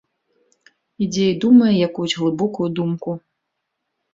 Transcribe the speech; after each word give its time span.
Ідзе 1.07 1.25
і 1.33 1.35
думае 1.45 1.73
якуюсь 1.87 2.17
глыбокую 2.23 2.69
думку. 2.81 3.11